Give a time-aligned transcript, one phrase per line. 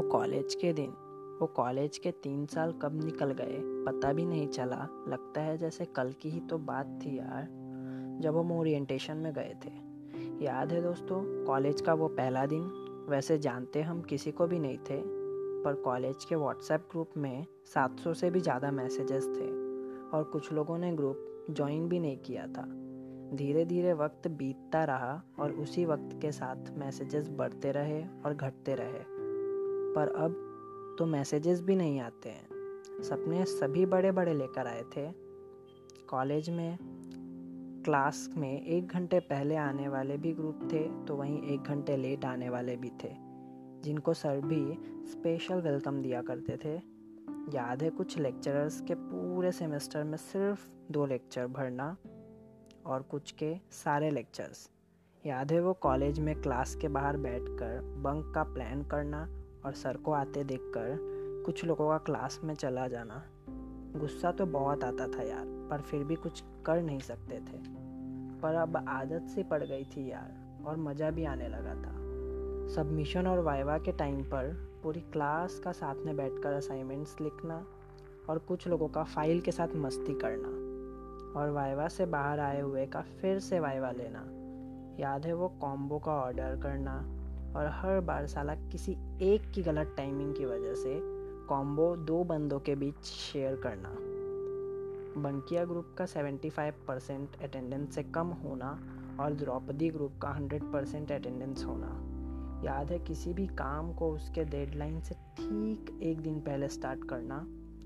[0.00, 0.90] वो कॉलेज के दिन।
[1.40, 4.76] वो कॉलेज के तीन साल कब निकल गए, पता भी नहीं चला।
[5.08, 7.48] लगता है जैसे कल की ही तो बात थी यार,
[8.22, 9.72] जब हम ओरिएंटेशन में गए थे।
[10.44, 12.62] याद है दोस्तों, कॉलेज का वो पहला दिन?
[13.08, 15.00] वैसे जानते हम किसी को भी नहीं थे,
[15.64, 19.50] पर कॉलेज के व्हाट्सएप ग्रुप में 700 से भी ज़्यादा मैसेजेस थे,
[20.16, 22.66] और कुछ लोगों ने ग्रुप ज्वाइन भी नहीं किया था।
[23.36, 28.74] धीरे धीरे वक्त बीतता रहा, और उसी वक्त के साथ मैसेजेस बढ़ते रहे और घटते
[28.74, 29.19] रहे।
[29.96, 35.10] पर अब तो मैसेजेस भी नहीं आते हैं। सपने सभी बड़े बड़े लेकर आए थे।
[36.08, 36.78] कॉलेज में,
[37.84, 42.24] क्लास में एक घंटे पहले आने वाले भी ग्रुप थे तो वहीं एक घंटे लेट
[42.24, 43.12] आने वाले भी थे,
[43.84, 44.78] जिनको सर भी
[45.10, 46.74] स्पेशल वेलकम दिया करते थे।
[47.54, 51.96] याद है कुछ लेक्चरर्स के पूरे सेमेस्टर में सिर्फ़ दो लेक्चर भरना
[52.86, 54.68] और कुछ के सारे लेक्चर्स
[55.24, 59.26] याद है वो कॉलेज में क्लास के बाहर बैठकर बंक का प्लान करना
[59.64, 60.98] और सर को आते देखकर
[61.46, 63.22] कुछ लोगों का क्लास में चला जाना।
[63.96, 67.58] गुस्सा तो बहुत आता था यार, पर फिर भी कुछ कर नहीं सकते थे।
[68.40, 72.00] पर अब आदत सी पड़ गई थी यार, और मज़ा भी आने लगा था।
[72.74, 77.66] सबमिशन और वाइवा के टाइम पर पूरी क्लास का साथ में बैठकर असाइनमेंट्स लिखना
[78.28, 80.70] और कुछ लोगों का फ़ाइल के साथ मस्ती करना।
[81.40, 84.26] और वाइवा से बाहर आए हुए का फिर से वाइवा लेना।
[85.02, 87.19] याद है वो कॉम्बो का ऑर्डर करना
[87.56, 91.00] और हर बार साला किसी एक की गलत टाइमिंग की वजह से
[91.46, 93.94] कॉम्बो दो बंदों के बीच शेयर करना।
[95.22, 98.80] बंकिया ग्रुप का 75 परसेंट अटेंडेंस से कम होना
[99.20, 102.06] और द्रौपदी ग्रुप का 100 परसेंट अटेंडेंस होना।
[102.64, 107.36] याद है किसी भी काम को उसके डेडलाइन से ठीक एक दिन पहले स्टार्ट करना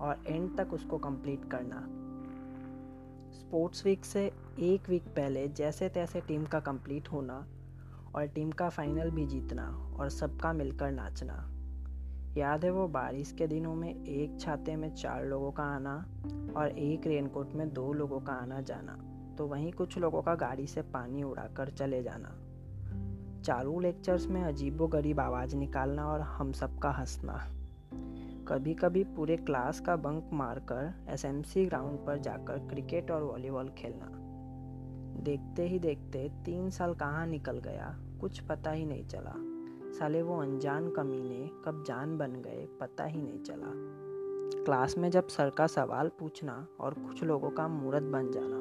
[0.00, 1.86] और एंड तक उसको कंप्लीट करना।
[3.32, 7.46] स्पोर्ट्स वीक से एक वीक पहले जैसे तैसे टीम का कंप्लीट होना
[8.16, 11.52] और टीम का फाइनल भी जीतना और सबका मिलकर नाचना।
[12.36, 16.06] याद है वो बारिश के दिनों में एक छाते में चार लोगों का आना
[16.56, 18.98] और एक रेनकोट में दो लोगों का आना जाना
[19.38, 22.38] तो वहीं कुछ लोगों का गाड़ी से पानी उड़ाकर चले जाना।
[23.42, 27.36] चारों लेक्चर्स में अजीबो गरीब आवाज़ निकालना और हम सबका हंसना।
[28.48, 34.08] कभी कभी पूरे क्लास का बंक मारकर एसएमसी ग्राउंड पर जाकर क्रिकेट और वॉलीबॉल खेलना।
[35.22, 37.98] देखते ही देखते तीन साल कहाँ निकल गया?
[38.20, 39.34] कुछ पता ही नहीं चला।
[39.98, 43.72] साले वो अनजान कमीने कब जान बन गए, पता ही नहीं चला।
[44.64, 48.56] क्लास में जब सर का सवाल पूछना और कुछ लोगों का मूर्त बन जाना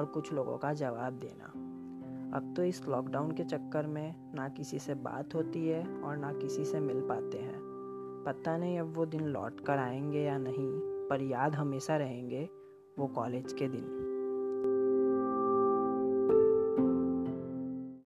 [0.00, 1.44] और कुछ लोगों का जवाब देना।
[2.36, 6.32] अब तो इस लॉकडाउन के चक्कर में ना किसी से बात होती है और ना
[6.32, 7.60] किसी से मिल पाते हैं।
[8.26, 12.48] पता नहीं अब वो दिन लौट कर आएँगे या नहीं, पर याद हमेशा रहेंगे
[12.98, 14.03] वो कॉलेज के दिन।